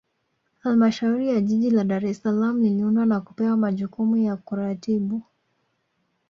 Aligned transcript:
Halmashauri 0.59 1.29
ya 1.29 1.41
Jiji 1.41 1.69
la 1.69 1.83
Dar 1.83 2.05
es 2.05 2.17
Salaam 2.21 2.65
iliundwa 2.65 3.05
na 3.05 3.21
kupewa 3.21 3.57
majukumu 3.57 4.17
ya 4.17 4.35
kuratibu 4.37 5.21